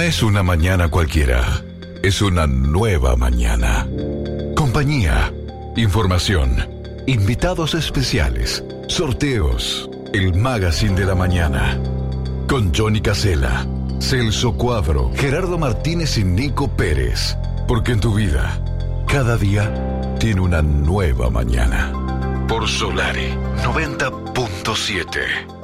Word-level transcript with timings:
Es 0.00 0.22
una 0.22 0.42
mañana 0.42 0.88
cualquiera, 0.88 1.62
es 2.02 2.22
una 2.22 2.46
nueva 2.46 3.16
mañana. 3.16 3.86
Compañía, 4.56 5.30
información, 5.76 6.66
invitados 7.06 7.74
especiales, 7.74 8.64
sorteos, 8.88 9.90
el 10.14 10.34
magazine 10.34 10.94
de 10.94 11.04
la 11.04 11.14
mañana. 11.14 11.78
Con 12.48 12.74
Johnny 12.74 13.02
Casella, 13.02 13.66
Celso 14.00 14.54
Cuadro, 14.54 15.12
Gerardo 15.14 15.58
Martínez 15.58 16.16
y 16.16 16.24
Nico 16.24 16.68
Pérez. 16.68 17.36
Porque 17.68 17.92
en 17.92 18.00
tu 18.00 18.14
vida, 18.14 18.58
cada 19.06 19.36
día 19.36 19.70
tiene 20.18 20.40
una 20.40 20.62
nueva 20.62 21.28
mañana. 21.28 21.92
Por 22.48 22.66
Solari 22.66 23.34
90.7. 23.62 25.59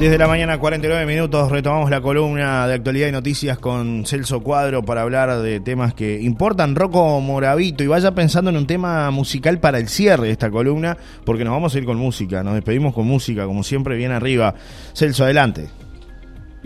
Desde 0.00 0.16
la 0.16 0.28
mañana 0.28 0.58
49 0.58 1.06
minutos 1.06 1.50
retomamos 1.50 1.90
la 1.90 2.00
columna 2.00 2.68
de 2.68 2.74
actualidad 2.74 3.08
y 3.08 3.12
noticias 3.12 3.58
con 3.58 4.06
Celso 4.06 4.44
Cuadro 4.44 4.84
para 4.84 5.02
hablar 5.02 5.42
de 5.42 5.58
temas 5.58 5.92
que 5.92 6.20
importan. 6.20 6.76
Rocco 6.76 7.20
Moravito 7.20 7.82
y 7.82 7.88
vaya 7.88 8.12
pensando 8.12 8.48
en 8.50 8.56
un 8.56 8.68
tema 8.68 9.10
musical 9.10 9.58
para 9.58 9.78
el 9.78 9.88
cierre 9.88 10.26
de 10.26 10.32
esta 10.32 10.52
columna 10.52 10.96
porque 11.24 11.42
nos 11.44 11.52
vamos 11.52 11.74
a 11.74 11.78
ir 11.78 11.84
con 11.84 11.96
música, 11.96 12.44
nos 12.44 12.54
despedimos 12.54 12.94
con 12.94 13.08
música 13.08 13.44
como 13.44 13.64
siempre 13.64 13.96
bien 13.96 14.12
arriba. 14.12 14.54
Celso, 14.94 15.24
adelante. 15.24 15.66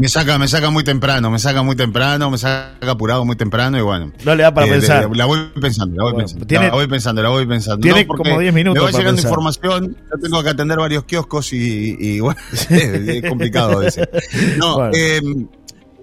Me 0.02 0.08
saca, 0.08 0.36
me 0.36 0.48
saca 0.48 0.68
muy 0.70 0.82
temprano, 0.82 1.30
me 1.30 1.38
saca 1.38 1.62
muy 1.62 1.76
temprano, 1.76 2.28
me 2.28 2.36
saca 2.36 2.90
apurado 2.90 3.24
muy 3.24 3.36
temprano 3.36 3.78
y 3.78 3.82
bueno. 3.82 4.10
No 4.24 4.34
le 4.34 4.42
da 4.42 4.52
para 4.52 4.66
eh, 4.66 4.70
pensar. 4.70 5.08
la 5.14 5.26
voy 5.26 5.38
pensando, 5.60 5.94
la 5.96 6.10
voy 6.10 6.16
pensando. 6.16 6.44
la 6.50 6.70
voy 6.72 6.86
pensando, 6.88 7.22
la 7.22 7.28
voy 7.28 7.46
pensando. 7.46 7.80
Tiene 7.80 8.04
como 8.04 8.40
10 8.40 8.52
minutos. 8.52 8.82
Me 8.84 8.90
va 8.90 8.98
llegando 8.98 9.22
información, 9.22 9.96
yo 10.10 10.18
tengo 10.20 10.42
que 10.42 10.48
atender 10.48 10.76
varios 10.76 11.04
kioscos 11.04 11.52
y, 11.52 12.18
bueno, 12.18 12.40
es, 12.68 13.28
complicado. 13.28 13.80
No, 14.56 14.90
eh, 14.92 15.20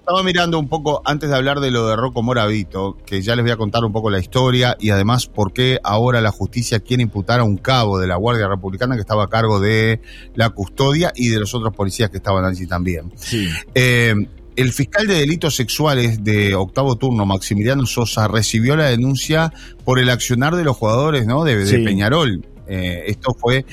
estaba 0.00 0.22
mirando 0.22 0.58
un 0.58 0.68
poco, 0.68 1.02
antes 1.04 1.28
de 1.28 1.36
hablar 1.36 1.60
de 1.60 1.70
lo 1.70 1.86
de 1.86 1.94
Rocco 1.94 2.22
Moravito, 2.22 2.96
que 3.06 3.22
ya 3.22 3.36
les 3.36 3.44
voy 3.44 3.52
a 3.52 3.56
contar 3.56 3.84
un 3.84 3.92
poco 3.92 4.10
la 4.10 4.18
historia 4.18 4.76
y 4.80 4.90
además 4.90 5.26
por 5.26 5.52
qué 5.52 5.78
ahora 5.84 6.20
la 6.20 6.32
justicia 6.32 6.80
quiere 6.80 7.02
imputar 7.02 7.40
a 7.40 7.44
un 7.44 7.58
cabo 7.58 7.98
de 7.98 8.06
la 8.06 8.16
Guardia 8.16 8.48
Republicana 8.48 8.94
que 8.94 9.02
estaba 9.02 9.24
a 9.24 9.28
cargo 9.28 9.60
de 9.60 10.00
la 10.34 10.50
custodia 10.50 11.12
y 11.14 11.28
de 11.28 11.38
los 11.38 11.54
otros 11.54 11.74
policías 11.74 12.10
que 12.10 12.16
estaban 12.16 12.44
allí 12.44 12.66
también. 12.66 13.12
Eh, 13.74 14.14
el 14.56 14.72
fiscal 14.72 15.06
de 15.06 15.14
delitos 15.14 15.54
sexuales 15.54 16.24
de 16.24 16.54
octavo 16.54 16.96
turno, 16.96 17.26
Maximiliano 17.26 17.84
Sosa, 17.84 18.26
recibió 18.26 18.76
la 18.76 18.86
denuncia 18.86 19.52
por 19.84 19.98
el 19.98 20.08
accionar 20.08 20.56
de 20.56 20.64
los 20.64 20.76
jugadores 20.76 21.26
¿no? 21.26 21.44
de, 21.44 21.56
Peñarol. 21.84 22.44
Eh, 22.66 23.04
esto 23.06 23.36
fue 23.38 23.66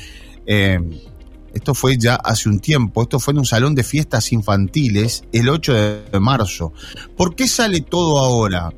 eh, 0.46 0.80
esto 1.58 1.74
fue 1.74 1.98
ya 1.98 2.16
hace 2.16 2.50
un 2.50 2.60
tiempo, 2.60 3.02
esto 3.02 3.20
fue 3.20 3.34
en 3.34 3.40
un 3.40 3.46
salón 3.46 3.76
de 3.76 3.84
fiestas 3.84 4.32
infantiles 4.32 5.24
el 5.32 5.50
8 5.50 5.74
de 6.12 6.20
marzo. 6.20 6.72
¿Por 7.16 7.36
qué 7.36 7.48
sale 7.48 7.82
todo 7.82 8.20
ahora 8.20 8.72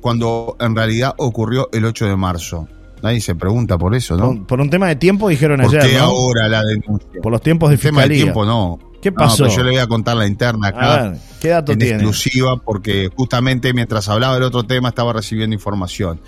cuando 0.00 0.56
en 0.60 0.74
realidad 0.74 1.14
ocurrió 1.18 1.68
el 1.72 1.84
8 1.84 2.06
de 2.06 2.16
marzo? 2.16 2.68
Nadie 3.02 3.20
se 3.20 3.34
pregunta 3.34 3.76
por 3.76 3.96
eso, 3.96 4.16
¿no? 4.16 4.46
Por, 4.46 4.60
un 4.60 4.70
tema 4.70 4.86
de 4.86 4.94
tiempo 4.96 5.28
dijeron 5.28 5.60
ayer, 5.60 5.80
¿Por 5.80 5.90
qué 5.90 5.98
ahora 5.98 6.48
la 6.48 6.62
denuncia? 6.62 7.20
Por 7.20 7.32
los 7.32 7.42
tiempos 7.42 7.70
de 7.70 7.76
fiscalía. 7.76 8.02
tema 8.02 8.14
de 8.14 8.22
tiempo 8.22 8.44
no. 8.44 8.78
¿Qué 9.02 9.10
pasó? 9.10 9.48
yo 9.48 9.64
le 9.64 9.72
voy 9.72 9.80
a 9.80 9.88
contar 9.88 10.16
la 10.16 10.28
interna 10.28 10.68
acá. 10.68 11.14
¿qué 11.40 11.48
dato 11.48 11.72
en 11.72 11.82
exclusiva 11.82 12.56
porque 12.58 13.10
justamente 13.16 13.74
mientras 13.74 14.08
hablaba 14.08 14.34
del 14.34 14.44
otro 14.44 14.62
tema 14.62 14.90
estaba 14.90 15.12
recibiendo 15.12 15.52
información. 15.54 16.20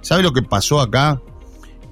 ¿Sabe 0.00 0.22
lo 0.22 0.32
que 0.32 0.40
pasó 0.40 0.80
acá? 0.80 1.20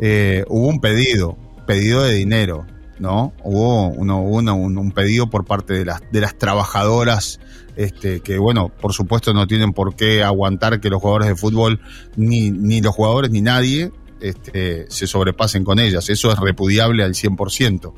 Eh, 0.00 0.44
hubo 0.48 0.68
un 0.68 0.80
pedido, 0.80 1.36
pedido 1.66 2.02
de 2.02 2.14
dinero 2.14 2.64
¿no? 3.01 3.33
Hubo, 3.43 3.89
uno, 3.89 4.20
un, 4.20 4.93
pedido 4.93 5.29
por 5.29 5.47
parte 5.47 5.73
de 5.73 5.84
las, 5.87 6.03
de 6.12 6.20
las 6.20 6.37
trabajadoras, 6.37 7.41
este, 7.77 8.20
que 8.20 8.39
bueno, 8.39 8.69
por 8.69 8.93
supuesto 8.93 9.33
no 9.33 9.47
tienen 9.47 9.72
por 9.72 9.97
qué 9.97 10.22
aguantar 10.22 10.81
que 10.81 10.91
los 10.91 11.00
jugadores 11.00 11.28
de 11.28 11.34
fútbol, 11.34 11.81
ni, 12.16 12.50
ni 12.50 12.83
los 12.83 12.94
jugadores 12.94 13.31
ni 13.31 13.41
nadie, 13.41 13.91
este, 14.21 14.84
se 14.91 15.06
sobrepasen 15.06 15.65
con 15.65 15.78
ellas. 15.78 16.10
Eso 16.10 16.31
es 16.31 16.39
repudiable 16.39 17.03
al 17.03 17.15
100%. 17.15 17.94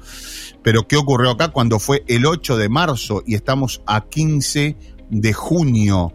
Pero 0.63 0.87
¿qué 0.87 0.97
ocurrió 0.97 1.31
acá 1.31 1.49
cuando 1.49 1.81
fue 1.81 2.05
el 2.07 2.25
8 2.25 2.57
de 2.57 2.69
marzo 2.69 3.25
y 3.27 3.35
estamos 3.35 3.83
a 3.87 4.03
15 4.03 4.77
de 5.11 5.33
junio? 5.33 6.13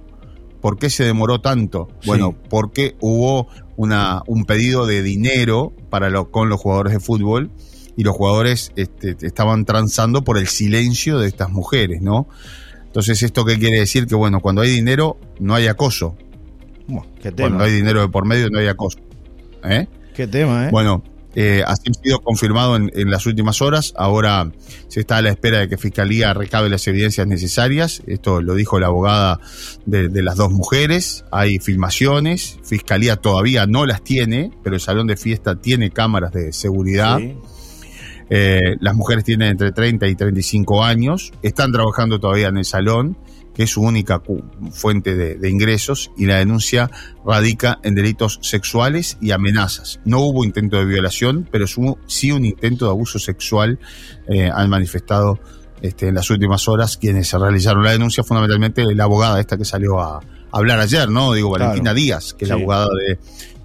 ¿Por 0.61 0.79
qué 0.79 0.89
se 0.89 1.03
demoró 1.03 1.41
tanto? 1.41 1.89
Bueno, 2.05 2.35
porque 2.49 2.95
hubo 3.01 3.47
una, 3.75 4.23
un 4.27 4.45
pedido 4.45 4.85
de 4.85 5.03
dinero 5.03 5.73
para 5.89 6.09
lo, 6.09 6.31
con 6.31 6.47
los 6.47 6.61
jugadores 6.61 6.93
de 6.93 6.99
fútbol 7.01 7.51
y 7.97 8.03
los 8.03 8.15
jugadores 8.15 8.71
este, 8.75 9.17
estaban 9.21 9.65
transando 9.65 10.23
por 10.23 10.37
el 10.37 10.47
silencio 10.47 11.19
de 11.19 11.27
estas 11.27 11.49
mujeres, 11.49 12.01
¿no? 12.01 12.27
Entonces, 12.85 13.21
¿esto 13.23 13.43
qué 13.43 13.57
quiere 13.57 13.79
decir? 13.79 14.07
Que 14.07 14.15
bueno, 14.15 14.39
cuando 14.39 14.61
hay 14.61 14.69
dinero, 14.69 15.17
no 15.39 15.55
hay 15.55 15.67
acoso. 15.67 16.15
Cuando 17.35 17.63
hay 17.63 17.71
dinero 17.71 18.01
de 18.01 18.07
por 18.07 18.25
medio, 18.25 18.49
no 18.49 18.59
hay 18.59 18.67
acoso. 18.67 18.99
¿Eh? 19.63 19.87
¿Qué 20.15 20.27
tema, 20.27 20.67
eh? 20.67 20.69
Bueno, 20.71 21.03
eh, 21.35 21.63
así 21.67 21.83
ha 21.89 22.01
sido 22.01 22.21
confirmado 22.21 22.75
en, 22.75 23.11
las 23.11 23.25
últimas 23.25 23.61
horas. 23.61 23.93
Ahora 23.97 24.49
se 24.87 25.01
está 25.01 25.17
a 25.17 25.21
la 25.21 25.29
espera 25.29 25.59
de 25.59 25.67
que 25.67 25.77
Fiscalía 25.77 26.33
recabe 26.33 26.69
las 26.69 26.87
evidencias 26.87 27.27
necesarias. 27.27 28.01
Esto 28.07 28.41
lo 28.41 28.55
dijo 28.55 28.79
la 28.79 28.87
abogada 28.87 29.39
de, 29.85 30.09
las 30.23 30.37
dos 30.37 30.51
mujeres. 30.51 31.25
Hay 31.31 31.59
filmaciones. 31.59 32.57
Fiscalía 32.63 33.17
todavía 33.17 33.67
no 33.67 33.85
las 33.85 34.03
tiene, 34.03 34.51
pero 34.63 34.75
el 34.75 34.81
salón 34.81 35.07
de 35.07 35.17
fiesta 35.17 35.59
tiene 35.59 35.91
cámaras 35.91 36.31
de 36.31 36.53
seguridad. 36.53 37.19
Sí. 37.19 37.35
Eh, 38.29 38.75
las 38.79 38.95
mujeres 38.95 39.23
tienen 39.23 39.49
entre 39.49 39.71
30 39.71 40.07
y 40.07 40.15
35 40.15 40.83
años, 40.83 41.31
están 41.41 41.71
trabajando 41.71 42.19
todavía 42.19 42.47
en 42.47 42.57
el 42.57 42.65
salón, 42.65 43.17
que 43.53 43.63
es 43.63 43.71
su 43.71 43.81
única 43.81 44.21
fuente 44.71 45.15
de, 45.15 45.49
ingresos, 45.49 46.11
y 46.15 46.27
la 46.27 46.37
denuncia 46.37 46.91
radica 47.25 47.79
en 47.83 47.95
delitos 47.95 48.37
sexuales 48.43 49.17
y 49.19 49.31
amenazas. 49.31 49.99
No 50.05 50.19
hubo 50.19 50.45
intento 50.45 50.77
de 50.77 50.85
violación, 50.85 51.49
pero 51.51 51.65
sí 52.05 52.31
un 52.31 52.45
intento 52.45 52.85
de 52.85 52.91
abuso 52.91 53.17
sexual, 53.17 53.79
eh, 54.27 54.51
han 54.53 54.69
manifestado 54.69 55.39
este, 55.81 56.09
en 56.09 56.15
las 56.15 56.29
últimas 56.29 56.67
horas 56.67 56.97
quienes 56.97 57.31
realizaron 57.33 57.83
la 57.83 57.91
denuncia, 57.91 58.23
fundamentalmente 58.23 58.83
la 58.93 59.03
abogada 59.05 59.39
esta 59.39 59.57
que 59.57 59.65
salió 59.65 59.99
a, 59.99 60.21
hablar 60.57 60.79
ayer, 60.79 61.09
¿no? 61.09 61.33
Digo, 61.33 61.49
Valentina 61.49 61.93
Díaz, 61.93 62.33
que 62.33 62.45
es 62.45 62.49
la 62.49 62.55
abogada 62.55 62.87
de, 62.87 63.17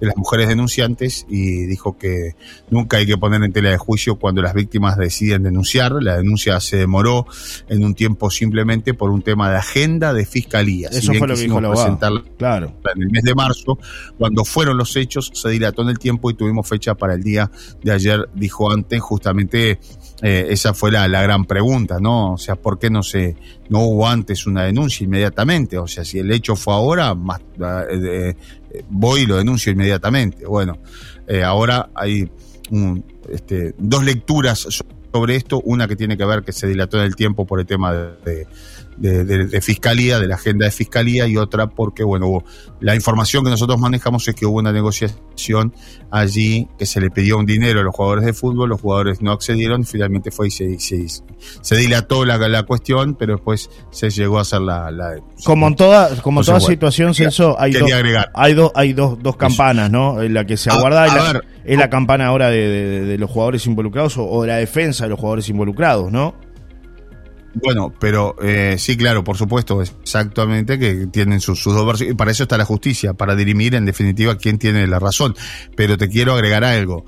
de 0.03 0.09
las 0.09 0.17
mujeres 0.17 0.49
denunciantes 0.49 1.25
y 1.29 1.65
dijo 1.67 1.97
que 1.97 2.35
nunca 2.71 2.97
hay 2.97 3.07
que 3.07 3.17
poner 3.17 3.41
en 3.45 3.53
tela 3.53 3.71
de 3.71 3.79
juicio 3.79 4.17
cuando 4.17 4.43
las 4.43 4.53
víctimas 4.53 4.97
deciden 4.97 5.45
denunciar. 5.45 5.93
La 6.03 6.17
denuncia 6.17 6.59
se 6.59 6.77
demoró 6.77 7.25
en 7.69 7.85
un 7.85 7.95
tiempo 7.95 8.29
simplemente 8.29 8.95
por 8.95 9.11
un 9.11 9.23
tema 9.23 9.49
de 9.49 9.59
agenda 9.59 10.13
de 10.13 10.27
fiscalía. 10.27 10.89
Eso 10.91 11.15
fue 11.15 11.29
lo 11.29 11.37
que 11.37 11.43
dijo 11.43 11.61
la 11.61 11.69
Claro. 12.37 12.75
En 12.97 13.03
el 13.03 13.11
mes 13.11 13.23
de 13.23 13.35
marzo, 13.37 13.79
cuando 14.19 14.45
fueron 14.45 14.77
los 14.77 14.97
hechos, 14.97 15.31
se 15.35 15.51
dilató 15.51 15.83
en 15.83 15.91
el 15.91 16.01
tiempo 16.01 16.33
y 16.33 16.35
tuvimos 16.35 16.69
fecha 16.69 16.97
para 16.97 17.15
el 17.15 17.23
día 17.23 17.49
de 17.81 17.93
ayer, 17.93 18.29
dijo 18.35 18.73
antes, 18.73 19.01
justamente 19.01 19.79
eh, 20.21 20.47
esa 20.51 20.75
fue 20.75 20.91
la, 20.91 21.07
la, 21.07 21.23
gran 21.23 21.45
pregunta, 21.45 21.99
¿no? 22.01 22.33
O 22.33 22.39
sea, 22.39 22.57
¿por 22.57 22.81
qué 22.81 22.91
no 22.91 23.05
se 23.05 23.37
no 23.69 23.81
hubo 23.81 24.09
antes 24.09 24.47
una 24.47 24.65
denuncia 24.65 25.05
inmediatamente? 25.05 25.79
O 25.79 25.87
sea, 25.87 26.05
si 26.05 26.19
el 26.19 26.31
hecho 26.33 26.57
fue 26.57 26.75
ahora, 26.75 26.82
más, 27.15 27.41
eh, 27.91 28.35
voy 28.89 29.23
y 29.23 29.27
lo 29.27 29.37
denuncio 29.37 29.73
inmediatamente. 29.73 30.47
Bueno, 30.47 30.79
eh, 31.27 31.43
ahora 31.43 31.91
hay 31.95 32.31
este, 33.29 33.75
dos 33.79 34.05
lecturas 34.05 34.85
sobre 35.13 35.37
esto, 35.37 35.61
una 35.65 35.87
que 35.87 35.97
tiene 35.97 36.17
que 36.17 36.25
ver 36.25 36.43
que 36.43 36.53
se 36.53 36.67
dilató 36.67 36.99
en 36.99 37.05
el 37.05 37.17
tiempo 37.17 37.47
por 37.47 37.61
el 37.61 37.67
tema 37.67 37.93
de, 37.93 38.47
fiscalía, 39.61 40.19
de 40.19 40.27
la 40.27 40.35
agenda 40.35 40.67
de 40.67 40.71
fiscalía, 40.71 41.27
y 41.27 41.37
otra 41.37 41.69
porque, 41.69 42.05
bueno, 42.05 42.45
la 42.81 42.95
información 42.95 43.45
que 43.45 43.51
nosotros 43.51 43.79
manejamos 43.79 44.27
es 44.29 44.35
que 44.35 44.47
hubo 44.47 44.59
una 44.59 44.73
negociación 44.73 45.75
allí 46.11 46.69
que 46.79 46.87
se 46.87 47.01
le 47.01 47.11
pidió 47.11 47.39
un 47.39 47.47
dinero 47.47 47.81
a 47.81 47.83
los 47.83 47.95
jugadores 47.95 48.25
de 48.25 48.33
fútbol, 48.33 48.69
los 48.69 48.81
jugadores 48.81 49.23
no 49.23 49.33
accedieron, 49.33 49.85
finalmente 49.85 50.31
fue 50.31 50.49
y 50.49 50.51
se, 50.51 50.79
se, 50.79 51.77
dilató 51.77 52.25
la, 52.25 52.37
la, 52.37 52.63
cuestión, 52.65 53.15
pero 53.15 53.35
después 53.35 53.71
se 53.91 54.11
llegó 54.11 54.39
a 54.39 54.43
hacer 54.43 54.61
la... 54.61 54.91
como 55.45 55.69
en 55.69 55.77
toda, 55.77 56.15
como 56.23 56.43
toda 56.43 56.61
situación, 56.61 57.15
Celso, 57.15 57.59
hay, 57.59 57.73
dos, 57.73 57.91
hay, 58.35 58.55
dos, 58.55 58.73
hay 58.75 58.93
dos, 58.93 59.19
dos 59.23 59.37
campanas, 59.37 59.91
¿no? 59.91 60.23
La 60.23 60.45
que 60.45 60.57
se 60.57 60.71
aguarda 60.71 61.43
es 61.65 61.79
la 61.79 61.91
campana 61.91 62.27
ahora 62.27 62.51
de, 62.51 63.17
los 63.19 63.31
jugadores 63.31 63.67
involucrados 63.67 64.17
o 64.19 64.43
de 64.43 64.49
la 64.49 64.57
defensa 64.57 65.05
de 65.05 65.11
los 65.11 65.19
jugadores 65.19 65.49
involucrados, 65.49 66.11
¿no? 66.11 66.35
Bueno, 67.55 67.93
pero 67.99 68.35
eh, 68.43 68.77
sí, 68.79 68.97
claro, 68.97 69.25
por 69.25 69.37
supuesto, 69.37 69.83
exactamente 69.83 70.79
que 70.79 71.07
tienen 71.09 71.41
sus, 71.41 71.63
dos 71.65 71.87
versiones. 71.87 72.15
Y 72.15 72.17
para 72.17 72.31
eso 72.31 72.45
está 72.45 72.57
la 72.57 72.65
justicia, 72.65 73.13
para 73.13 73.35
dirimir 73.35 73.75
en 73.75 73.85
definitiva 73.85 74.37
quién 74.37 74.59
tiene 74.59 74.87
la 74.87 74.99
razón. 74.99 75.35
Pero 75.77 75.99
te 75.99 76.09
quiero 76.09 76.33
agregar 76.33 76.65
algo. 76.65 77.05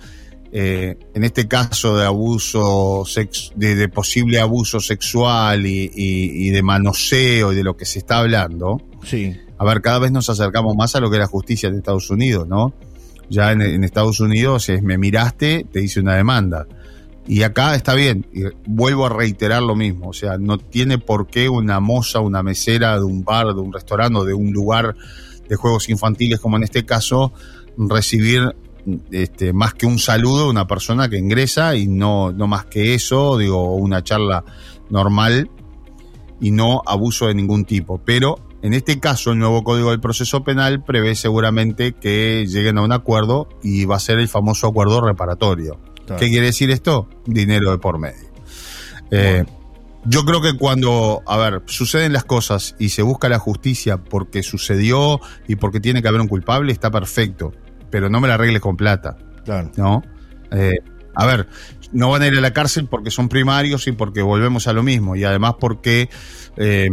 Eh, 0.53 0.97
en 1.15 1.25
este 1.25 1.49
caso 1.49 1.97
de 1.97 2.05
abuso, 2.05 3.05
sex, 3.07 3.53
de, 3.57 3.89
posible 3.89 4.39
abuso 4.39 4.81
sexual 4.81 5.67
y, 5.67 6.51
de 6.51 6.63
manoseo 6.63 7.53
y 7.53 7.57
de 7.57 7.65
lo 7.65 7.77
que 7.77 7.87
se 7.87 7.99
está 7.99 8.19
hablando, 8.19 8.81
sí. 9.03 9.35
a 9.59 9.65
ver, 9.65 9.81
cada 9.81 9.99
vez 9.99 10.13
nos 10.13 10.31
acercamos 10.31 10.77
más 10.77 10.95
a 10.95 11.01
lo 11.01 11.11
que 11.11 11.17
es 11.17 11.21
la 11.21 11.27
justicia 11.27 11.71
de 11.71 11.79
Estados 11.79 12.09
Unidos, 12.11 12.47
¿no? 12.47 12.73
Ya 13.29 13.51
en, 13.51 13.83
Estados 13.83 14.21
Unidos 14.21 14.69
es 14.69 14.83
me 14.83 14.97
miraste, 14.97 15.67
te 15.73 15.83
hice 15.83 15.99
una 15.99 16.15
demanda 16.15 16.67
Y 17.27 17.43
acá 17.43 17.75
está 17.75 17.95
bien, 17.95 18.27
y 18.35 18.43
vuelvo 18.67 19.07
a 19.07 19.09
reiterar 19.09 19.63
lo 19.63 19.75
mismo, 19.75 20.11
o 20.11 20.13
sea, 20.13 20.37
no 20.37 20.59
tiene 20.59 20.99
por 20.99 21.27
qué 21.27 21.49
una 21.49 21.81
moza, 21.81 22.21
una 22.21 22.43
mesera 22.43 22.99
de 22.99 23.05
un 23.05 23.25
bar, 23.25 23.47
de 23.55 23.61
un 23.61 23.73
restaurante 23.73 24.19
o 24.19 24.25
de 24.25 24.35
un 24.35 24.53
lugar 24.53 24.95
de 25.49 25.57
juegos 25.57 25.89
infantiles 25.89 26.39
como 26.39 26.59
en 26.59 26.65
este 26.65 26.85
caso, 26.85 27.33
recibir 27.79 28.55
este, 29.11 29.53
más 29.53 29.75
que 29.75 29.87
un 29.87 29.99
saludo 29.99 30.45
de 30.45 30.51
una 30.51 30.67
persona 30.67 31.09
que 31.09 31.19
ingresa 31.19 31.77
y 31.77 31.87
no, 31.87 32.33
no 32.33 32.47
más 32.47 32.67
que 32.67 32.95
eso, 32.95 33.39
digo, 33.39 33.75
una 33.75 34.03
charla 34.03 34.45
normal 34.91 35.51
y 36.41 36.51
no 36.51 36.83
abuso 36.87 37.27
de 37.27 37.35
ningún 37.35 37.65
tipo. 37.65 38.03
Pero 38.05 38.39
en 38.63 38.75
este 38.75 39.01
caso, 39.01 39.33
el 39.33 39.39
nuevo 39.39 39.65
Código 39.65 39.91
del 39.91 40.01
Proceso 40.01 40.45
Penal 40.45 40.85
prevé 40.85 41.15
seguramente 41.15 41.93
que 41.93 42.47
lleguen 42.47 42.79
a 42.79 42.83
un 42.83 42.93
acuerdo 42.93 43.49
y 43.63 43.85
va 43.85 43.97
a 43.97 44.01
ser 44.01 44.19
el 44.19 44.29
famoso 44.29 44.69
acuerdo 44.69 45.01
reparatorio. 45.01 45.79
¿Qué 46.07 46.29
quiere 46.29 46.47
decir 46.47 46.71
esto? 46.71 47.09
Dinero 47.27 47.71
de 47.71 47.79
por 47.79 47.99
medio. 47.99 48.29
Eh, 49.11 49.45
yo 50.07 50.25
creo 50.25 50.43
que 50.43 50.57
cuando, 50.57 51.23
a 51.27 51.37
ver, 51.39 51.63
suceden 51.67 52.13
las 52.13 52.25
cosas 52.25 52.77
y 52.79 52.91
se 52.91 53.03
busca 53.03 53.29
la 53.29 53.39
justicia 53.39 53.97
porque 53.97 54.43
sucedió 54.43 55.21
y 55.49 55.57
porque 55.57 55.81
tiene 55.81 56.03
que 56.03 56.09
haber 56.09 56.21
un 56.21 56.29
culpable, 56.29 56.73
está 56.73 56.91
perfecto. 56.91 57.53
Pero 57.91 58.11
no 58.11 58.21
me 58.21 58.29
la 58.29 58.35
arregle 58.35 58.61
con 58.61 58.77
plata. 58.77 59.17
Claro. 59.45 59.71
¿No? 59.77 60.03
Eh, 60.51 60.79
a 61.15 61.27
ver, 61.27 61.49
no 61.93 62.11
van 62.11 62.23
a 62.23 62.27
ir 62.27 62.37
a 62.37 62.41
la 62.41 62.53
cárcel 62.53 62.87
porque 62.87 63.11
son 63.11 63.29
primarios 63.29 63.87
y 63.87 63.93
porque 63.93 64.21
volvemos 64.21 64.67
a 64.67 64.73
lo 64.73 64.83
mismo. 64.83 65.17
Y 65.17 65.25
además 65.25 65.55
porque 65.59 66.11
eh, 66.57 66.91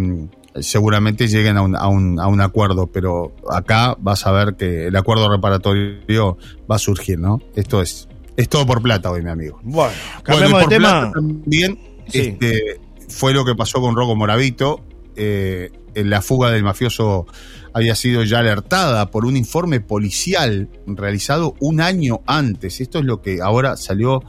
seguramente 0.60 1.28
lleguen 1.28 1.58
a 1.58 1.64
un, 1.64 1.76
a, 1.76 1.88
un, 1.88 2.20
a 2.20 2.28
un 2.28 2.40
acuerdo. 2.40 2.88
Pero 2.88 3.36
acá 3.52 3.96
vas 4.00 4.26
a 4.26 4.32
ver 4.32 4.56
que 4.56 4.88
el 4.88 4.96
acuerdo 4.96 5.30
reparatorio 5.30 6.38
va 6.70 6.76
a 6.76 6.80
surgir, 6.80 7.20
¿no? 7.20 7.40
Esto 7.56 7.82
es 7.82 8.08
es 8.38 8.50
todo 8.50 8.66
por 8.66 8.82
plata 8.82 9.12
hoy, 9.12 9.22
mi 9.22 9.30
amigo. 9.30 9.60
Bueno, 9.64 9.94
cambiamos 10.24 10.62
de 10.62 10.68
tema. 10.68 11.12
También 11.14 11.80
este, 12.12 12.80
fue 13.10 13.34
lo 13.34 13.46
que 13.46 13.56
pasó 13.56 13.82
con 13.82 13.96
Rocco 13.96 14.16
Moravito. 14.16 14.84
Eh, 15.16 15.72
en 15.94 16.10
la 16.10 16.22
fuga 16.22 16.52
del 16.52 16.64
mafioso 16.64 17.28
había 17.74 17.96
sido 17.96 18.24
ya 18.24 18.40
alertada 18.40 19.12
por 19.12 19.26
un 19.26 19.36
informe 19.36 19.82
policial 19.82 20.70
realizado 20.88 21.56
un 21.60 21.82
año 21.82 22.22
antes. 22.26 22.82
Esto 22.82 23.00
es 23.00 23.06
lo 23.06 23.22
que 23.22 23.42
ahora 23.42 23.76
salió, 23.78 24.24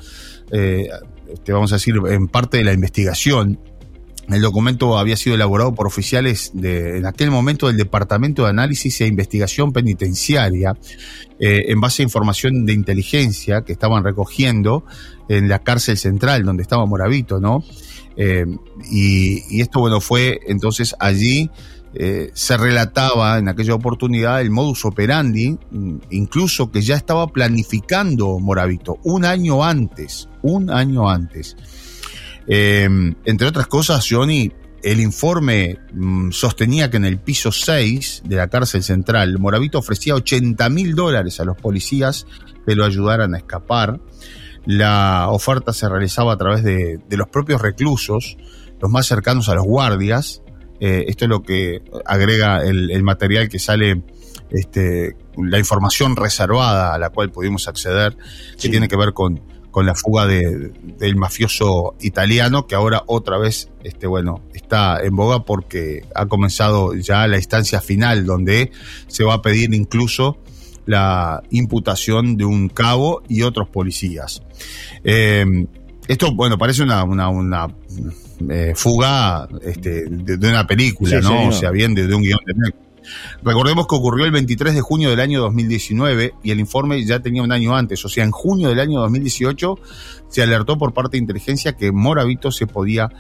eh, 0.50 0.88
este, 1.32 1.52
vamos 1.52 1.72
a 1.72 1.76
decir, 1.76 1.94
en 2.08 2.28
parte 2.28 2.58
de 2.58 2.64
la 2.64 2.72
investigación 2.72 3.60
el 4.28 4.40
documento 4.40 4.98
había 4.98 5.16
sido 5.16 5.34
elaborado 5.34 5.74
por 5.74 5.86
oficiales 5.86 6.52
de, 6.54 6.98
en 6.98 7.06
aquel 7.06 7.30
momento 7.30 7.66
del 7.66 7.76
Departamento 7.76 8.44
de 8.44 8.50
Análisis 8.50 9.00
e 9.00 9.06
Investigación 9.06 9.72
Penitenciaria, 9.72 10.76
eh, 11.40 11.64
en 11.68 11.80
base 11.80 12.02
a 12.02 12.04
información 12.04 12.64
de 12.64 12.72
inteligencia 12.72 13.62
que 13.62 13.72
estaban 13.72 14.04
recogiendo 14.04 14.84
en 15.28 15.48
la 15.48 15.58
cárcel 15.58 15.96
central 15.98 16.44
donde 16.44 16.62
estaba 16.62 16.86
Moravito, 16.86 17.40
¿no? 17.40 17.64
Eh, 18.16 18.44
y, 18.90 19.60
esto, 19.60 19.80
bueno, 19.80 20.00
fue 20.00 20.40
entonces 20.46 20.94
allí 21.00 21.50
eh, 21.94 22.30
se 22.34 22.56
relataba 22.56 23.38
en 23.38 23.48
aquella 23.48 23.74
oportunidad 23.74 24.40
el 24.40 24.50
modus 24.50 24.84
operandi, 24.84 25.58
mm, 25.70 25.96
incluso 26.10 26.70
que 26.70 26.80
ya 26.80 26.96
estaba 26.96 27.26
planificando 27.26 28.38
Moravito 28.38 28.98
un 29.04 29.24
año 29.24 29.64
antes, 29.64 30.28
un 30.42 30.70
año 30.70 31.10
antes. 31.10 31.56
Em, 32.46 33.14
entre 33.24 33.46
otras 33.46 33.66
cosas, 33.66 34.06
Johnny, 34.08 34.52
el 34.82 35.00
informe 35.00 35.78
mm, 35.92 36.30
sostenía 36.32 36.90
que 36.90 36.96
en 36.96 37.04
el 37.04 37.18
piso 37.18 37.52
6 37.52 38.22
de 38.24 38.36
la 38.36 38.48
cárcel 38.48 38.82
central, 38.82 39.38
Moravito 39.38 39.78
ofrecía 39.78 40.14
80 40.14 40.68
mil 40.70 40.94
dólares 40.94 41.40
a 41.40 41.44
los 41.44 41.56
policías 41.56 42.26
que 42.66 42.74
lo 42.74 42.84
ayudaran 42.84 43.34
a 43.34 43.38
escapar. 43.38 44.00
La 44.64 45.28
oferta 45.28 45.72
se 45.72 45.88
realizaba 45.88 46.32
a 46.32 46.36
través 46.36 46.62
de, 46.62 47.00
los 47.10 47.28
propios 47.28 47.60
reclusos, 47.60 48.36
los 48.80 48.90
más 48.90 49.06
cercanos 49.06 49.48
a 49.48 49.54
los 49.54 49.64
guardias. 49.64 50.42
Eh, 50.80 51.04
esto 51.06 51.26
es 51.26 51.28
lo 51.28 51.42
que 51.42 51.80
agrega 52.04 52.62
el, 52.64 53.02
material 53.04 53.48
que 53.48 53.60
sale, 53.60 54.02
este, 54.50 55.16
la 55.36 55.58
información 55.58 56.16
reservada 56.16 56.92
a 56.94 56.98
la 56.98 57.10
cual 57.10 57.30
pudimos 57.30 57.68
acceder, 57.68 58.16
que 58.60 58.68
tiene 58.68 58.88
que 58.88 58.96
ver 58.96 59.12
con 59.12 59.40
con 59.72 59.86
la 59.86 59.96
fuga 59.96 60.26
de, 60.26 60.70
del 60.98 61.16
mafioso 61.16 61.96
italiano, 62.00 62.68
que 62.68 62.76
ahora 62.76 63.02
otra 63.06 63.38
vez, 63.38 63.70
este, 63.82 64.06
bueno, 64.06 64.42
está 64.54 65.02
en 65.02 65.16
boga 65.16 65.44
porque 65.44 66.04
ha 66.14 66.26
comenzado 66.26 66.94
ya 66.94 67.26
la 67.26 67.38
instancia 67.38 67.80
final 67.80 68.24
donde 68.24 68.70
se 69.08 69.24
va 69.24 69.34
a 69.34 69.42
pedir 69.42 69.74
incluso 69.74 70.38
la 70.86 71.42
imputación 71.50 72.36
de 72.36 72.44
un 72.44 72.68
cabo 72.68 73.22
y 73.28 73.42
otros 73.42 73.68
policías. 73.68 74.42
Eh, 75.02 75.66
esto, 76.06 76.34
bueno, 76.34 76.58
parece 76.58 76.82
una, 76.82 77.02
una, 77.04 77.28
una 77.28 77.68
eh, 78.50 78.74
fuga 78.76 79.48
este, 79.62 80.04
de, 80.06 80.48
una 80.48 80.66
película, 80.66 81.20
¿no? 81.20 81.48
O 81.48 81.52
sea, 81.52 81.70
bien 81.70 81.94
de, 81.94 82.14
un 82.14 82.22
guion 82.22 82.40
de 82.44 82.74
Recordemos 83.42 83.86
que 83.86 83.94
ocurrió 83.94 84.24
el 84.24 84.32
23 84.32 84.74
de 84.74 84.80
junio 84.80 85.10
del 85.10 85.20
año 85.20 85.40
2019 85.40 86.34
y 86.42 86.50
el 86.50 86.60
informe 86.60 87.04
ya 87.04 87.20
tenía 87.20 87.42
un 87.42 87.52
año 87.52 87.76
antes, 87.76 88.04
o 88.04 88.08
sea, 88.08 88.24
en 88.24 88.30
junio 88.30 88.68
del 88.68 88.80
año 88.80 89.00
2018 89.00 89.78
se 90.28 90.42
alertó 90.42 90.78
por 90.78 90.94
parte 90.94 91.16
de 91.16 91.22
inteligencia 91.22 91.76
que 91.76 91.92
Moravito 91.92 92.50
se 92.50 92.66
podía 92.66 93.10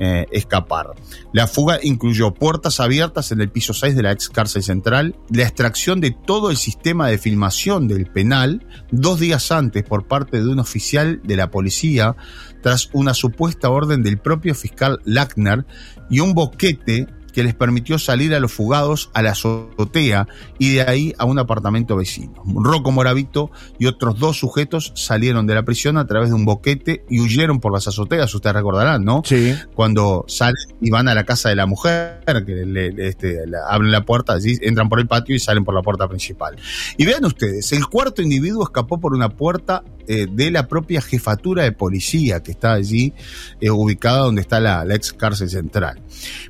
eh, 0.00 0.26
escapar. 0.30 0.92
La 1.32 1.48
fuga 1.48 1.80
incluyó 1.82 2.32
puertas 2.32 2.78
abiertas 2.78 3.32
en 3.32 3.40
el 3.40 3.50
piso 3.50 3.74
6 3.74 3.96
de 3.96 4.02
la 4.04 4.12
ex 4.12 4.28
cárcel 4.28 4.62
central, 4.62 5.16
la 5.28 5.42
extracción 5.42 6.00
de 6.00 6.12
todo 6.12 6.50
el 6.50 6.56
sistema 6.56 7.08
de 7.08 7.18
filmación 7.18 7.88
del 7.88 8.06
penal 8.06 8.64
dos 8.92 9.18
días 9.18 9.50
antes 9.50 9.82
por 9.82 10.06
parte 10.06 10.40
de 10.40 10.48
un 10.48 10.60
oficial 10.60 11.20
de 11.24 11.34
la 11.34 11.50
policía 11.50 12.14
tras 12.62 12.90
una 12.92 13.12
supuesta 13.12 13.70
orden 13.70 14.04
del 14.04 14.18
propio 14.18 14.54
fiscal 14.54 15.00
Lackner 15.04 15.66
y 16.08 16.20
un 16.20 16.32
boquete 16.32 17.08
que 17.32 17.42
les 17.42 17.54
permitió 17.54 17.98
salir 17.98 18.34
a 18.34 18.40
los 18.40 18.52
fugados 18.52 19.10
a 19.14 19.22
la 19.22 19.30
azotea 19.30 20.26
y 20.58 20.74
de 20.74 20.82
ahí 20.82 21.14
a 21.18 21.24
un 21.24 21.38
apartamento 21.38 21.96
vecino. 21.96 22.34
Rocco 22.44 22.90
Moravito 22.90 23.50
y 23.78 23.86
otros 23.86 24.18
dos 24.18 24.38
sujetos 24.38 24.92
salieron 24.94 25.46
de 25.46 25.54
la 25.54 25.62
prisión 25.62 25.98
a 25.98 26.06
través 26.06 26.30
de 26.30 26.34
un 26.34 26.44
boquete 26.44 27.04
y 27.08 27.20
huyeron 27.20 27.60
por 27.60 27.72
las 27.72 27.86
azoteas, 27.88 28.34
ustedes 28.34 28.56
recordarán, 28.56 29.04
¿no? 29.04 29.22
Sí. 29.24 29.54
Cuando 29.74 30.24
salen 30.28 30.56
y 30.80 30.90
van 30.90 31.08
a 31.08 31.14
la 31.14 31.24
casa 31.24 31.48
de 31.48 31.56
la 31.56 31.66
mujer, 31.66 32.20
que 32.46 32.64
le, 32.66 33.08
este, 33.08 33.38
abren 33.68 33.92
la 33.92 34.04
puerta, 34.04 34.34
allí 34.34 34.58
entran 34.62 34.88
por 34.88 35.00
el 35.00 35.06
patio 35.06 35.34
y 35.34 35.38
salen 35.38 35.64
por 35.64 35.74
la 35.74 35.82
puerta 35.82 36.08
principal. 36.08 36.56
Y 36.96 37.04
vean 37.04 37.24
ustedes, 37.24 37.72
el 37.72 37.86
cuarto 37.86 38.22
individuo 38.22 38.62
escapó 38.62 38.98
por 38.98 39.14
una 39.14 39.28
puerta 39.28 39.82
eh, 40.06 40.26
de 40.30 40.50
la 40.50 40.68
propia 40.68 41.02
jefatura 41.02 41.64
de 41.64 41.72
policía 41.72 42.42
que 42.42 42.52
está 42.52 42.72
allí 42.72 43.12
eh, 43.60 43.70
ubicada 43.70 44.20
donde 44.20 44.40
está 44.40 44.58
la, 44.58 44.84
la 44.84 44.94
ex 44.94 45.12
cárcel 45.12 45.50
central. 45.50 46.00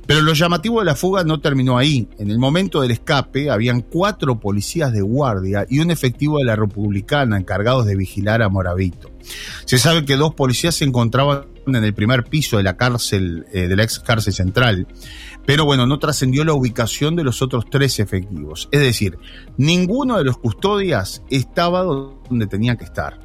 Pero 0.05 0.21
lo 0.21 0.33
llamativo 0.33 0.68
de 0.77 0.85
la 0.85 0.95
fuga 0.95 1.23
no 1.23 1.39
terminó 1.41 1.77
ahí. 1.77 2.07
En 2.19 2.29
el 2.29 2.37
momento 2.37 2.81
del 2.81 2.91
escape 2.91 3.49
habían 3.49 3.81
cuatro 3.81 4.39
policías 4.39 4.93
de 4.93 5.01
guardia 5.01 5.65
y 5.67 5.79
un 5.79 5.89
efectivo 5.89 6.37
de 6.37 6.45
la 6.45 6.55
Republicana 6.55 7.37
encargados 7.37 7.87
de 7.87 7.95
vigilar 7.95 8.43
a 8.43 8.49
Moravito. 8.49 9.09
Se 9.65 9.79
sabe 9.79 10.05
que 10.05 10.15
dos 10.15 10.35
policías 10.35 10.75
se 10.75 10.85
encontraban 10.85 11.47
en 11.65 11.83
el 11.83 11.93
primer 11.93 12.25
piso 12.25 12.57
de 12.57 12.63
la 12.63 12.77
cárcel, 12.77 13.45
eh, 13.51 13.67
de 13.67 13.75
la 13.75 13.83
ex 13.83 13.99
cárcel 13.99 14.33
central, 14.33 14.87
pero 15.45 15.65
bueno, 15.65 15.87
no 15.87 15.97
trascendió 15.97 16.43
la 16.43 16.53
ubicación 16.53 17.15
de 17.15 17.23
los 17.23 17.41
otros 17.41 17.65
tres 17.69 17.99
efectivos. 17.99 18.69
Es 18.71 18.81
decir, 18.81 19.17
ninguno 19.57 20.17
de 20.17 20.23
los 20.23 20.37
custodias 20.37 21.23
estaba 21.29 21.81
donde 21.81 22.47
tenía 22.47 22.75
que 22.75 22.85
estar. 22.85 23.19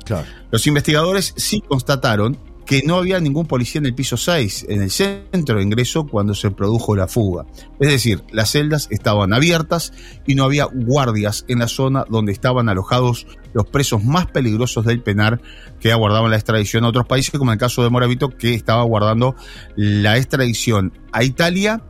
Los 0.50 0.66
investigadores 0.66 1.34
sí 1.36 1.60
constataron 1.60 2.38
que 2.66 2.82
no 2.84 2.96
había 2.96 3.20
ningún 3.20 3.46
policía 3.46 3.78
en 3.80 3.86
el 3.86 3.94
piso 3.94 4.16
6, 4.16 4.66
en 4.68 4.82
el 4.82 4.90
centro 4.90 5.58
de 5.58 5.62
ingreso, 5.62 6.06
cuando 6.06 6.34
se 6.34 6.50
produjo 6.50 6.96
la 6.96 7.06
fuga. 7.06 7.46
Es 7.78 7.90
decir, 7.90 8.22
las 8.30 8.52
celdas 8.52 8.88
estaban 8.90 9.32
abiertas 9.32 9.92
y 10.26 10.34
no 10.34 10.44
había 10.44 10.64
guardias 10.64 11.44
en 11.48 11.58
la 11.58 11.68
zona 11.68 12.04
donde 12.08 12.32
estaban 12.32 12.68
alojados 12.68 13.26
los 13.52 13.66
presos 13.66 14.02
más 14.04 14.26
peligrosos 14.26 14.84
del 14.84 15.02
penar 15.02 15.40
que 15.80 15.92
aguardaban 15.92 16.30
la 16.30 16.36
extradición 16.36 16.84
a 16.84 16.88
otros 16.88 17.06
países, 17.06 17.38
como 17.38 17.50
en 17.50 17.54
el 17.54 17.60
caso 17.60 17.82
de 17.82 17.90
Moravito, 17.90 18.30
que 18.30 18.54
estaba 18.54 18.80
aguardando 18.80 19.36
la 19.76 20.16
extradición 20.16 20.92
a 21.12 21.22
Italia 21.22 21.82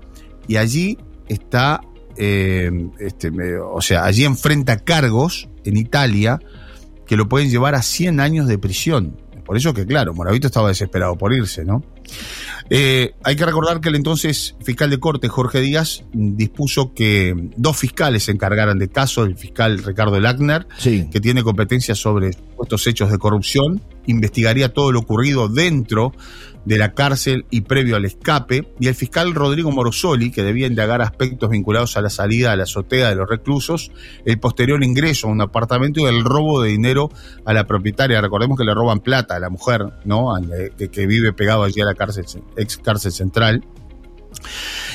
y 0.46 0.56
allí 0.56 0.98
está, 1.28 1.80
eh, 2.16 2.70
este, 2.98 3.30
o 3.58 3.80
sea, 3.80 4.04
allí 4.04 4.24
enfrenta 4.24 4.78
cargos 4.78 5.48
en 5.64 5.76
Italia 5.76 6.40
que 7.06 7.16
lo 7.16 7.28
pueden 7.28 7.50
llevar 7.50 7.74
a 7.74 7.82
100 7.82 8.20
años 8.20 8.46
de 8.46 8.58
prisión. 8.58 9.16
Por 9.44 9.56
eso 9.56 9.74
que, 9.74 9.86
claro, 9.86 10.14
Moravito 10.14 10.46
estaba 10.46 10.68
desesperado 10.68 11.16
por 11.16 11.32
irse, 11.32 11.64
¿no? 11.64 11.82
Eh, 12.70 13.14
hay 13.22 13.36
que 13.36 13.44
recordar 13.44 13.80
que 13.80 13.90
el 13.90 13.96
entonces 13.96 14.54
fiscal 14.62 14.88
de 14.88 14.98
corte, 14.98 15.28
Jorge 15.28 15.60
Díaz, 15.60 16.04
dispuso 16.12 16.94
que 16.94 17.34
dos 17.56 17.76
fiscales 17.76 18.24
se 18.24 18.32
encargaran 18.32 18.78
de 18.78 18.88
caso, 18.88 19.24
el 19.24 19.36
fiscal 19.36 19.82
Ricardo 19.84 20.18
Lackner, 20.18 20.66
que 20.82 21.20
tiene 21.20 21.42
competencia 21.42 21.94
sobre 21.94 22.30
estos 22.62 22.86
hechos 22.86 23.10
de 23.10 23.18
corrupción, 23.18 23.82
investigaría 24.06 24.72
todo 24.72 24.92
lo 24.92 25.00
ocurrido 25.00 25.48
dentro 25.48 26.12
de 26.64 26.78
la 26.78 26.94
cárcel 26.94 27.47
y 27.50 27.62
previo 27.62 27.97
al 27.97 28.04
escape, 28.04 28.73
y 28.80 28.88
el 28.88 28.94
fiscal 28.94 29.35
Rodrigo 29.35 29.71
Morosoli, 29.71 30.30
que 30.30 30.42
debía 30.42 30.66
indagar 30.66 31.02
aspectos 31.02 31.50
vinculados 31.50 31.97
a 31.97 32.00
la 32.00 32.11
salida 32.11 32.52
a 32.52 32.56
la 32.56 32.64
azotea 32.64 33.11
de 33.11 33.16
los 33.16 33.28
reclusos, 33.28 33.90
el 34.25 34.38
posterior 34.38 34.83
ingreso 34.83 35.28
a 35.28 35.30
un 35.30 35.40
apartamento 35.40 36.00
y 36.00 36.04
el 36.04 36.25
robo 36.25 36.62
de 36.62 36.71
dinero 36.71 37.11
a 37.44 37.52
la 37.52 37.66
propietaria. 37.66 38.21
Recordemos 38.21 38.59
que 38.59 38.64
le 38.64 38.75
roban 38.75 39.00
plata 39.00 39.37
a 39.37 39.40
la 39.40 39.50
mujer, 39.50 39.87
¿no? 40.04 40.35
Que, 40.78 40.88
que 40.88 41.06
vive 41.06 41.33
pegado 41.33 41.62
allí 41.62 41.80
a 41.80 41.85
la 41.85 41.94
cárcel, 41.94 42.25
ex 42.56 42.78
cárcel 42.78 43.12
central. 43.12 43.64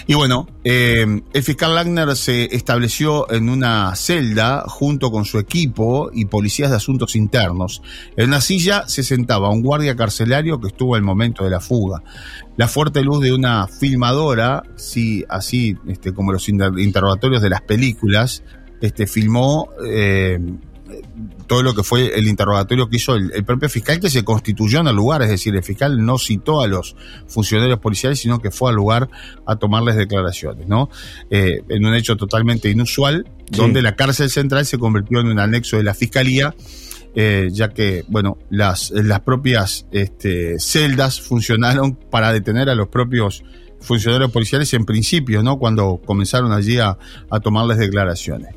Y 0.08 0.15
bueno, 0.15 0.48
eh, 0.63 1.22
el 1.34 1.44
fiscal 1.44 1.75
Lagner 1.75 2.15
se 2.15 2.56
estableció 2.56 3.32
en 3.32 3.50
una 3.50 3.96
celda 3.96 4.63
junto 4.68 5.12
con 5.12 5.25
su 5.25 5.39
equipo 5.39 6.10
y 6.13 6.25
policías 6.25 6.72
de 6.72 6.77
asuntos 6.77 7.15
internos. 7.15 7.82
En 8.18 8.29
una 8.29 8.41
silla 8.41 8.88
se 8.88 9.03
sentaba 9.03 9.50
un 9.50 9.62
guardia 9.62 9.96
carcelario 9.96 10.60
que 10.60 10.68
estuvo 10.68 10.96
al 10.96 11.03
momento 11.03 11.44
de 11.44 11.50
la 11.50 11.60
fuga. 11.60 12.01
La 12.58 12.68
fuerte 12.68 13.03
luz 13.03 13.22
de 13.22 13.34
una 13.34 13.68
filmadora, 13.68 14.63
sí, 14.75 15.24
así 15.29 15.77
este, 15.88 16.13
como 16.13 16.34
los 16.34 16.50
interrogatorios 16.50 17.41
de 17.41 17.50
las 17.50 17.62
películas, 17.62 18.44
este, 18.82 19.08
filmó 19.08 19.70
eh, 19.86 20.39
todo 21.48 21.63
lo 21.63 21.74
que 21.74 21.84
fue 21.84 22.17
el 22.17 22.27
interrogatorio 22.27 22.89
que 22.89 22.98
hizo 22.98 23.15
el, 23.15 23.43
propio 23.43 23.69
fiscal 23.69 24.00
que 24.00 24.10
se 24.10 24.24
constituyó 24.24 24.81
en 24.81 24.88
el 24.88 24.96
lugar, 24.96 25.22
es 25.22 25.29
decir, 25.29 25.55
el 25.55 25.63
fiscal 25.63 26.03
no 26.05 26.17
citó 26.17 26.62
a 26.62 26.67
los 26.67 26.96
funcionarios 27.27 27.79
policiales, 27.79 28.19
sino 28.19 28.39
que 28.39 28.51
fue 28.51 28.69
al 28.69 28.75
lugar 28.75 29.10
a 29.46 29.55
tomarles 29.55 29.96
declaraciones, 29.96 30.67
¿no? 30.67 30.89
Eh, 31.29 31.62
en 31.69 31.86
un 31.86 31.96
hecho 31.96 32.15
totalmente 32.15 32.69
inusual, 32.69 33.25
donde 33.50 33.81
la 33.81 33.96
cárcel 33.96 34.29
central 34.29 34.65
se 34.65 34.77
convirtió 34.77 35.19
en 35.19 35.27
un 35.27 35.39
anexo 35.39 35.77
de 35.77 35.84
la 35.84 35.93
fiscalía. 35.93 36.55
Eh, 37.15 37.50
ya 37.51 37.69
que, 37.69 38.05
bueno, 38.08 38.38
las, 38.51 38.91
las 38.91 39.22
propias 39.22 39.88
este, 39.91 40.60
celdas 40.60 41.19
funcionaron 41.19 41.96
para 41.96 42.31
detener 42.31 42.69
a 42.69 42.75
los 42.75 42.88
propios 42.88 43.43
funcionarios 43.81 44.31
policiales 44.31 44.74
en 44.74 44.86
principio, 44.86 45.41
¿no? 45.43 45.58
Cuando 45.58 46.00
comenzaron 46.05 46.51
allí 46.51 46.77
a, 46.79 46.98
tomarles 47.41 47.77
declaraciones. 47.77 48.53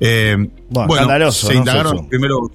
Eh, 0.00 0.36
bueno, 0.70 1.32
se 1.32 1.54
indagaron 1.54 2.08
primero 2.08 2.50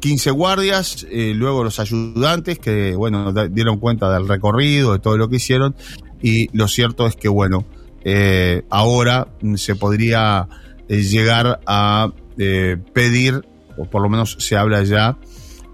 15 0.00 0.30
guardias, 0.30 1.06
eh, 1.10 1.32
luego 1.34 1.64
los 1.64 1.78
ayudantes 1.80 2.58
que, 2.58 2.94
bueno, 2.94 3.32
dieron 3.48 3.78
cuenta 3.78 4.12
del 4.12 4.28
recorrido, 4.28 4.92
de 4.92 4.98
todo 4.98 5.16
lo 5.16 5.28
que 5.28 5.36
hicieron, 5.36 5.74
y 6.22 6.48
lo 6.56 6.68
cierto 6.68 7.06
es 7.06 7.16
que, 7.16 7.28
bueno, 7.28 7.64
eh, 8.04 8.62
ahora 8.70 9.28
se 9.56 9.74
podría 9.74 10.48
llegar 10.88 11.60
a 11.66 12.10
pedir, 12.36 13.42
o 13.76 13.84
por 13.84 14.02
lo 14.02 14.08
menos 14.08 14.36
se 14.38 14.56
habla 14.56 14.82
ya, 14.84 15.18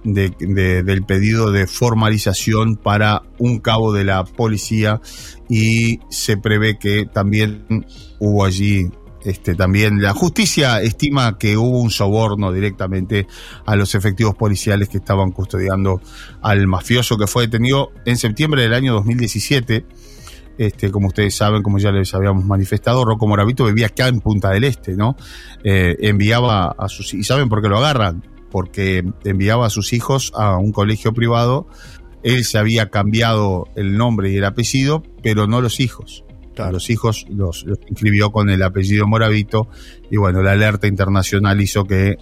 del 0.05 1.05
pedido 1.07 1.53
de 1.53 1.67
formalización 1.67 2.77
para 2.77 3.23
un 3.39 3.61
cabo 3.61 3.93
de 3.93 4.05
la 4.05 4.25
policía 4.25 5.01
y 5.49 6.01
se 6.11 6.37
prevé 6.37 6.79
que 6.79 7.07
también 7.07 7.87
hubo 8.19 8.45
allí 8.45 8.91
este, 9.25 9.55
también 9.55 10.03
la 10.03 10.13
justicia 10.15 10.81
estima 10.81 11.39
que 11.39 11.57
hubo 11.57 11.81
un 11.81 11.91
soborno 11.91 12.53
directamente 12.53 13.27
a 13.67 13.77
los 13.77 13.95
efectivos 13.95 14.35
policiales 14.35 14.89
que 14.89 14.99
estaban 14.99 15.31
custodiando 15.31 16.01
al 16.43 16.67
mafioso 16.67 17.17
que 17.17 17.27
fue 17.27 17.45
detenido 17.45 17.93
en 18.05 18.17
septiembre 18.17 18.63
del 18.63 18.75
año 18.75 18.95
2017. 18.95 19.87
Este, 20.59 20.91
como 20.91 21.09
ustedes 21.09 21.35
saben, 21.35 21.63
como 21.63 21.79
ya 21.79 21.91
les 21.91 22.13
habíamos 22.15 22.45
manifestado, 22.45 23.05
Rocco 23.05 23.27
Moravito 23.27 23.65
vivía 23.65 23.87
acá 23.87 24.09
en 24.09 24.21
Punta 24.21 24.51
del 24.51 24.65
Este, 24.65 24.97
¿no? 24.97 25.17
Eh, 25.65 25.97
enviaba 26.01 26.75
a 26.79 26.89
sus... 26.89 27.15
¿Y 27.15 27.25
saben 27.25 27.49
por 27.49 27.63
qué 27.63 27.69
lo 27.69 27.79
agarran? 27.79 28.23
porque 28.53 29.03
enviaba 29.25 29.67
a 29.67 29.71
sus 29.71 29.95
hijos 29.95 30.31
a 30.37 30.59
un 30.59 30.73
colegio 30.73 31.13
privado. 31.15 31.67
Él 32.23 32.45
se 32.45 32.59
había 32.59 32.91
cambiado 32.91 33.67
el 33.75 33.97
nombre 33.97 34.31
y 34.31 34.37
el 34.37 34.45
apellido, 34.45 35.03
pero 35.23 35.47
no 35.49 35.61
los 35.61 35.81
hijos. 35.81 36.25
A 36.59 36.73
los 36.73 36.91
hijos 36.91 37.27
los, 37.31 37.65
inscribió 37.89 38.31
con 38.31 38.51
el 38.51 38.63
apellido 38.63 39.07
Moravito 39.07 39.69
y 40.11 40.17
bueno, 40.17 40.43
la 40.43 40.53
alerta 40.53 40.87
internacional 40.87 41.61
hizo 41.61 41.85
que 41.85 42.19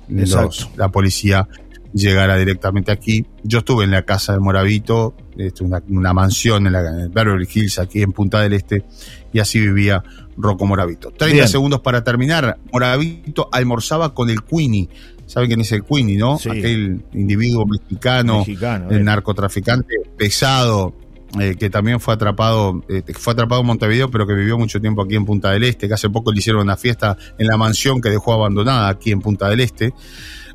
la 0.77 0.89
policía 0.91 1.49
llegara 1.93 2.37
directamente 2.37 2.93
aquí. 2.93 3.27
Yo 3.43 3.61
estuve 3.61 3.85
en 3.85 3.91
la 3.91 4.03
casa 4.03 4.33
de 4.33 4.41
Moravito, 4.41 5.15
este, 5.37 5.65
una, 5.65 5.83
una 5.89 6.13
mansión 6.13 6.67
en, 6.67 6.73
la, 6.73 6.81
en 6.81 7.13
Beverly 7.13 7.49
Hills, 7.53 7.79
aquí 7.79 8.03
en 8.03 8.13
Punta 8.13 8.41
del 8.41 8.53
Este, 8.53 8.85
y 9.33 9.39
así 9.39 9.61
vivía 9.61 10.03
Rocco 10.37 10.67
Moravito. 10.67 11.11
30 11.11 11.49
segundos 11.49 11.81
para 11.81 12.03
terminar. 12.05 12.59
Moravito 12.73 13.49
almorzaba 13.53 14.15
con 14.15 14.31
el 14.31 14.43
Queenie, 14.43 14.89
saben 15.27 15.49
quién 15.49 15.61
es 15.61 15.73
el 15.73 15.85
Queenie, 15.85 16.17
¿no? 16.17 16.37
Aquel 16.37 17.03
individuo 17.13 17.67
mexicano, 17.67 18.45
el 18.47 18.97
eh. 18.97 19.03
narcotraficante 19.03 19.97
pesado, 20.17 20.95
eh, 21.39 21.55
que 21.59 21.71
también 21.71 22.01
fue 22.01 22.15
atrapado, 22.15 22.83
eh, 22.89 23.03
fue 23.15 23.35
atrapado 23.35 23.61
en 23.61 23.67
Montevideo, 23.69 24.11
pero 24.11 24.27
que 24.27 24.35
vivió 24.35 24.59
mucho 24.59 24.81
tiempo 24.81 25.03
aquí 25.03 25.15
en 25.15 25.25
Punta 25.25 25.51
del 25.53 25.65
Este, 25.65 25.87
que 25.87 25.95
hace 25.95 26.11
poco 26.11 26.33
le 26.33 26.39
hicieron 26.39 26.63
una 26.63 26.77
fiesta 26.77 27.17
en 27.39 27.47
la 27.47 27.57
mansión 27.57 28.01
que 28.01 28.09
dejó 28.09 28.33
abandonada 28.33 28.89
aquí 28.89 29.13
en 29.13 29.21
Punta 29.21 29.49
del 29.49 29.61
Este. 29.61 29.93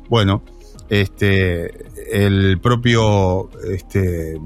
Bueno, 0.08 0.42
este, 0.88 1.86
el 2.12 2.58
propio 2.60 3.50
este, 3.72 4.34
eh, 4.34 4.38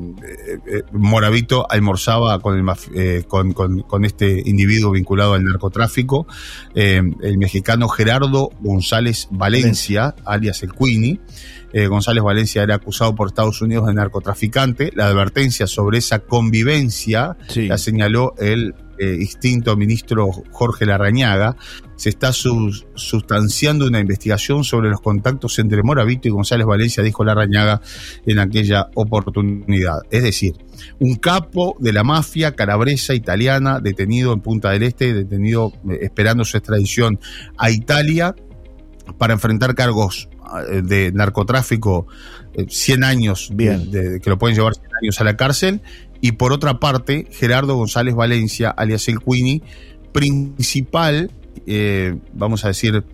eh, 0.67 0.83
Moravito 0.93 1.67
almorzaba 1.69 2.39
con, 2.41 2.59
el, 2.59 2.77
eh, 2.95 3.25
con, 3.29 3.53
con, 3.53 4.05
este 4.05 4.43
individuo 4.45 4.93
vinculado 4.93 5.35
al 5.35 5.45
narcotráfico, 5.45 6.27
el 6.75 7.39
mexicano 7.39 7.89
Gerardo 7.89 8.51
González 8.61 9.29
Valencia, 9.31 10.15
alias 10.25 10.63
el 10.63 10.73
Queenie. 10.73 11.21
González 11.89 12.25
Valencia 12.25 12.65
era 12.65 12.75
acusado 12.77 13.15
por 13.15 13.29
Estados 13.29 13.63
Unidos 13.63 13.87
de 13.87 13.95
narcotraficante. 13.95 14.91
La 14.95 15.07
advertencia 15.07 15.69
sobre 15.69 15.99
esa 15.99 16.19
convivencia 16.19 17.37
la 17.55 17.79
señaló 17.79 18.35
el 18.39 18.75
extinto 19.01 19.77
ministro 19.77 20.31
Jorge 20.51 20.87
Larrañaga, 20.87 21.57
se 21.97 22.09
está 22.09 22.33
sustanciando 22.33 23.87
una 23.87 24.01
investigación 24.01 24.65
sobre 24.65 24.89
los 24.89 25.03
contactos 25.03 25.59
entre 25.59 25.83
Moravito 25.83 26.29
y 26.29 26.31
González 26.31 26.67
Valencia, 26.67 27.03
dijo 27.03 27.25
Larrañaga 27.25 27.83
en 28.25 28.39
aquella 28.39 28.89
oportunidad. 28.95 29.99
Es 30.11 30.23
decir, 30.23 30.55
un 30.99 31.17
capo 31.17 31.77
de 31.79 31.93
la 31.93 32.03
mafia 32.03 32.55
calabresa 32.55 33.15
italiana 33.15 33.81
detenido 33.81 34.33
en 34.33 34.41
Punta 34.41 34.71
del 34.71 34.83
Este, 34.83 35.13
detenido 35.13 35.73
eh, 35.89 35.99
esperando 36.03 36.45
su 36.45 36.57
extradición 36.57 37.21
a 37.59 37.71
Italia 37.71 38.35
para 39.19 39.35
enfrentar 39.35 39.75
cargos 39.75 40.29
eh, 40.71 40.83
de 40.83 41.13
narcotráfico 41.13 42.07
100 42.69 43.03
eh, 43.03 43.07
años, 43.07 43.51
Bien. 43.53 43.91
que 43.91 44.31
lo 44.31 44.39
pueden 44.39 44.57
llevar 44.57 44.75
100 44.75 44.87
años 45.03 45.21
a 45.21 45.25
la 45.25 45.37
cárcel, 45.37 45.83
y 46.21 46.33
por 46.33 46.53
otra 46.53 46.79
parte, 46.79 47.27
Gerardo 47.31 47.77
González 47.77 48.15
Valencia, 48.15 48.71
alias 48.71 49.09
el 49.09 49.21
Queenie, 49.21 49.63
principal, 50.13 51.31
eh, 51.67 52.17
vamos 52.35 52.65
a 52.65 52.69
decir, 52.69 53.05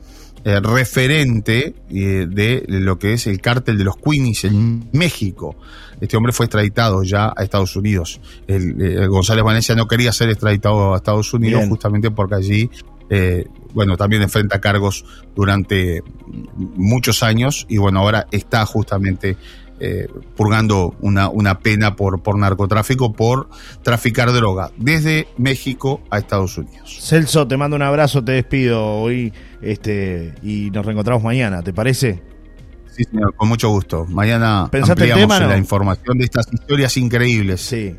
eh, 0.44 0.60
referente 0.60 1.75
eh, 1.90 2.26
de 2.28 2.64
lo 2.68 2.98
que 2.98 3.14
es 3.14 3.26
el 3.26 3.40
cártel 3.40 3.78
de 3.78 3.84
los 3.84 3.96
Queenies 3.96 4.44
en 4.44 4.88
México. 4.92 5.56
Este 6.00 6.16
hombre 6.16 6.32
fue 6.32 6.46
extraditado 6.46 7.02
ya 7.02 7.32
a 7.36 7.42
Estados 7.42 7.75
Unidos. 7.76 8.20
El, 8.46 9.08
González 9.08 9.44
Valencia 9.44 9.75
no 9.75 9.86
quería 9.88 10.12
ser 10.12 10.28
extraditado 10.30 10.94
a 10.94 10.98
Estados 10.98 11.32
Unidos 11.32 11.64
justamente 11.68 12.10
porque 12.10 12.34
allí 12.34 12.70
bueno, 13.72 13.96
también 13.96 14.22
enfrenta 14.22 14.60
cargos 14.60 15.04
durante 15.36 16.02
muchos 16.56 17.22
años 17.22 17.66
y 17.68 17.78
bueno, 17.78 18.00
ahora 18.00 18.26
está 18.32 18.66
justamente 18.66 19.36
eh, 19.80 20.09
purgando 20.37 20.95
una, 21.00 21.28
una 21.28 21.59
pena 21.59 21.97
por, 21.97 22.23
por 22.23 22.38
narcotráfico, 22.38 23.12
por 23.12 23.49
traficar 23.83 24.33
droga, 24.33 24.71
desde 24.76 25.28
México 25.37 26.00
a 26.11 26.18
Estados 26.18 26.56
Unidos. 26.59 26.99
Celso, 27.00 27.47
te 27.47 27.56
mando 27.56 27.76
un 27.76 27.83
abrazo, 27.83 28.25
te 28.25 28.33
despido 28.33 28.85
hoy 28.85 29.33
este, 29.61 30.35
y 30.42 30.71
nos 30.71 30.85
reencontramos 30.85 31.23
mañana, 31.23 31.62
¿te 31.62 31.73
parece? 31.73 32.23
Sí, 32.97 33.04
señor, 33.04 33.35
con 33.35 33.49
mucho 33.49 33.68
gusto. 33.68 34.06
Mañana 34.09 34.71
ampliamos 34.73 35.40
la 35.40 35.59
información 35.59 36.16
de 36.16 36.25
estas 36.25 36.50
historias 36.50 36.97
increíbles. 36.97 37.61
Sí, 37.61 37.95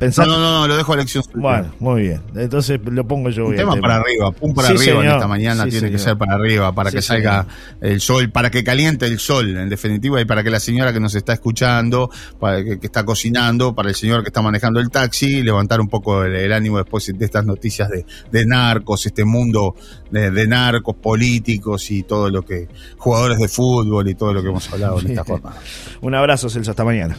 no, 0.00 0.26
no, 0.26 0.38
no, 0.38 0.68
lo 0.68 0.76
dejo 0.76 0.92
a 0.92 0.96
elección. 0.96 1.24
Bueno, 1.34 1.72
muy 1.80 2.02
bien. 2.02 2.22
Entonces 2.36 2.80
lo 2.84 3.06
pongo 3.06 3.30
yo. 3.30 3.46
Un 3.46 3.56
tema, 3.56 3.76
para 3.76 3.96
arriba, 3.96 4.30
pum 4.30 4.54
para 4.54 4.68
arriba 4.68 5.04
en 5.04 5.10
esta 5.10 5.26
mañana 5.26 5.66
tiene 5.66 5.90
que 5.90 5.98
ser 5.98 6.16
para 6.16 6.34
arriba, 6.34 6.72
para 6.72 6.90
que 6.90 7.02
salga 7.02 7.46
el 7.80 8.00
sol, 8.00 8.30
para 8.30 8.50
que 8.50 8.62
caliente 8.62 9.06
el 9.06 9.18
sol, 9.18 9.56
en 9.56 9.68
definitiva, 9.68 10.20
y 10.20 10.24
para 10.24 10.42
que 10.44 10.50
la 10.50 10.60
señora 10.60 10.92
que 10.92 11.00
nos 11.00 11.14
está 11.14 11.32
escuchando, 11.32 12.10
para 12.38 12.62
que, 12.62 12.78
está 12.80 13.04
cocinando, 13.04 13.74
para 13.74 13.88
el 13.88 13.94
señor 13.94 14.22
que 14.22 14.28
está 14.28 14.42
manejando 14.42 14.80
el 14.80 14.90
taxi, 14.90 15.42
levantar 15.42 15.80
un 15.80 15.88
poco 15.88 16.24
el, 16.24 16.52
ánimo 16.52 16.78
después 16.78 17.12
de 17.12 17.24
estas 17.24 17.44
noticias 17.44 17.88
de, 17.90 18.46
narcos, 18.46 19.06
este 19.06 19.24
mundo 19.24 19.74
de, 20.10 20.46
narcos, 20.46 20.96
políticos 20.96 21.90
y 21.90 22.04
todo 22.04 22.30
lo 22.30 22.42
que, 22.42 22.68
jugadores 22.96 23.38
de 23.38 23.48
fútbol 23.48 24.08
y 24.08 24.14
todo 24.14 24.32
lo 24.32 24.42
que 24.42 24.48
hemos 24.48 24.72
hablado 24.72 25.00
en 25.00 25.10
esta 25.10 25.24
forma. 25.24 25.54
Un 26.00 26.14
abrazo, 26.14 26.48
Celso, 26.48 26.70
hasta 26.70 26.84
mañana. 26.84 27.16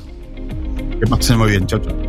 Que 0.99 1.07
pasen 1.07 1.37
muy 1.37 1.51
bien, 1.51 1.65
chau, 1.65 1.79
chau. 1.79 2.08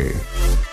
Center. 0.00 0.69